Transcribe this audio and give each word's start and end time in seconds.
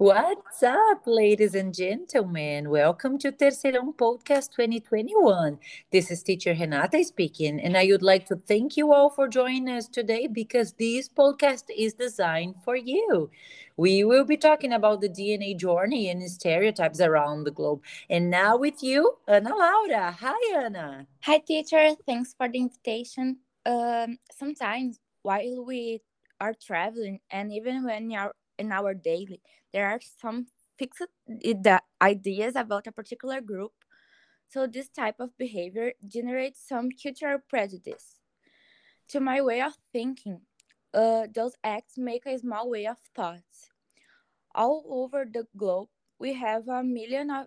What's 0.00 0.62
up, 0.62 1.08
ladies 1.08 1.56
and 1.56 1.74
gentlemen? 1.74 2.70
Welcome 2.70 3.18
to 3.18 3.32
Terceirão 3.32 3.92
Podcast 3.92 4.52
2021. 4.54 5.58
This 5.90 6.12
is 6.12 6.22
teacher 6.22 6.54
Renata 6.54 7.02
speaking, 7.02 7.58
and 7.58 7.76
I 7.76 7.86
would 7.86 8.04
like 8.04 8.24
to 8.26 8.36
thank 8.36 8.76
you 8.76 8.92
all 8.92 9.10
for 9.10 9.26
joining 9.26 9.68
us 9.68 9.88
today 9.88 10.28
because 10.28 10.74
this 10.74 11.08
podcast 11.08 11.64
is 11.76 11.94
designed 11.94 12.62
for 12.64 12.76
you. 12.76 13.28
We 13.76 14.04
will 14.04 14.24
be 14.24 14.36
talking 14.36 14.72
about 14.72 15.00
the 15.00 15.08
DNA 15.08 15.58
journey 15.58 16.08
and 16.10 16.22
stereotypes 16.30 17.00
around 17.00 17.42
the 17.42 17.50
globe. 17.50 17.82
And 18.08 18.30
now 18.30 18.56
with 18.56 18.80
you, 18.84 19.18
Ana 19.26 19.50
Laura. 19.50 20.12
Hi, 20.12 20.62
Ana. 20.64 21.08
Hi, 21.22 21.38
teacher. 21.38 21.96
Thanks 22.06 22.34
for 22.38 22.48
the 22.48 22.58
invitation. 22.60 23.38
Um, 23.66 24.18
sometimes 24.30 25.00
while 25.22 25.64
we 25.66 26.02
are 26.40 26.54
traveling, 26.54 27.18
and 27.32 27.52
even 27.52 27.84
when 27.84 28.12
are 28.14 28.30
in 28.58 28.72
our 28.72 28.94
daily, 28.94 29.40
there 29.72 29.86
are 29.86 30.00
some 30.20 30.46
fixed 30.78 31.02
ideas 32.00 32.56
about 32.56 32.86
a 32.86 32.92
particular 32.92 33.40
group. 33.40 33.72
So 34.48 34.66
this 34.66 34.88
type 34.88 35.16
of 35.20 35.36
behavior 35.36 35.92
generates 36.06 36.66
some 36.66 36.88
cultural 36.90 37.38
prejudice. 37.48 38.20
To 39.08 39.20
my 39.20 39.42
way 39.42 39.60
of 39.60 39.74
thinking, 39.92 40.40
uh, 40.94 41.26
those 41.34 41.52
acts 41.62 41.98
make 41.98 42.26
a 42.26 42.38
small 42.38 42.70
way 42.70 42.86
of 42.86 42.96
thoughts. 43.14 43.70
All 44.54 44.84
over 44.88 45.26
the 45.30 45.46
globe, 45.56 45.88
we 46.18 46.34
have 46.34 46.68
a 46.68 46.82
million 46.82 47.30
of 47.30 47.46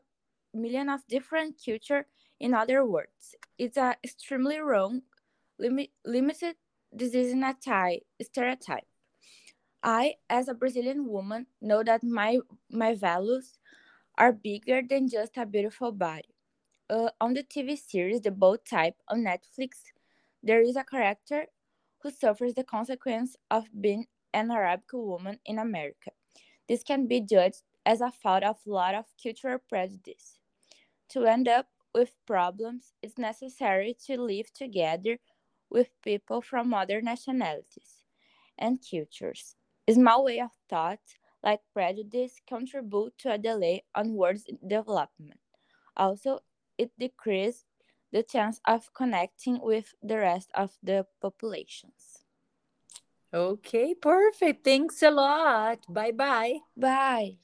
million 0.54 0.90
of 0.90 1.02
different 1.08 1.56
culture. 1.64 2.06
In 2.40 2.54
other 2.54 2.86
words, 2.86 3.36
it's 3.58 3.78
a 3.78 3.96
extremely 4.04 4.60
wrong, 4.60 5.02
limit, 5.60 5.90
limited 6.06 6.56
disease 6.96 7.32
in 7.32 7.44
a 7.44 7.54
tie, 7.54 8.02
stereotype. 8.22 8.91
I, 9.84 10.16
as 10.30 10.48
a 10.48 10.54
Brazilian 10.56 11.08
woman, 11.08 11.48
know 11.62 11.84
that 11.84 12.04
my 12.04 12.40
my 12.70 12.96
values 12.96 13.60
are 14.18 14.34
bigger 14.34 14.82
than 14.82 15.10
just 15.10 15.38
a 15.38 15.46
beautiful 15.46 15.92
body. 15.92 16.36
Uh, 16.90 17.12
on 17.22 17.34
the 17.36 17.44
TV 17.44 17.76
series 17.76 18.22
The 18.22 18.32
Bold 18.32 18.66
Type 18.66 18.98
on 19.10 19.24
Netflix, 19.24 19.84
there 20.44 20.62
is 20.62 20.76
a 20.76 20.84
character 20.84 21.48
who 22.00 22.12
suffers 22.12 22.56
the 22.56 22.64
consequence 22.64 23.36
of 23.52 23.70
being 23.82 24.08
an 24.34 24.52
Arabic 24.52 24.94
woman 24.94 25.40
in 25.46 25.60
America. 25.60 26.12
This 26.68 26.84
can 26.84 27.08
be 27.08 27.22
judged 27.22 27.64
as 27.86 28.02
a 28.02 28.12
fault 28.12 28.44
of 28.44 28.58
a 28.68 28.72
lot 28.72 28.96
of 28.96 29.06
cultural 29.22 29.60
prejudice. 29.60 30.40
To 31.10 31.26
end 31.26 31.48
up 31.48 31.70
with 31.94 32.16
problems, 32.28 32.94
it's 33.02 33.18
necessary 33.18 33.96
to 34.08 34.22
live 34.22 34.54
together 34.54 35.20
with 35.70 35.90
people 36.04 36.42
from 36.42 36.74
other 36.74 37.02
nationalities 37.02 38.04
and 38.58 38.80
cultures. 38.82 39.56
Small 39.94 40.24
way 40.26 40.40
of 40.40 40.52
thought, 40.70 41.02
like 41.44 41.62
prejudice, 41.74 42.40
contribute 42.48 43.18
to 43.20 43.34
a 43.34 43.38
delay 43.38 43.84
on 43.96 44.14
words 44.16 44.46
development. 44.66 45.40
Also, 45.96 46.40
it 46.78 46.92
decreases 46.98 47.66
the 48.12 48.24
chance 48.24 48.60
of 48.66 48.94
connecting 48.94 49.60
with 49.62 49.94
the 50.02 50.18
rest 50.18 50.52
of 50.54 50.78
the 50.84 51.06
populations. 51.22 52.26
Okay, 53.34 53.94
perfect. 53.96 54.64
Thanks 54.64 55.02
a 55.04 55.12
lot. 55.12 55.86
Bye-bye. 55.88 56.60
Bye. 56.76 57.38